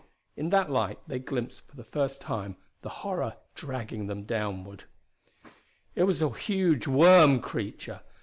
[0.35, 4.85] In that light they glimpsed for the first time the horror dragging them downward.
[5.93, 8.01] It was a huge worm creature!